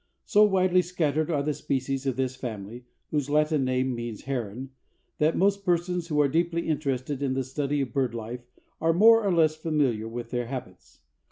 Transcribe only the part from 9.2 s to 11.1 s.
or less familiar with their habits.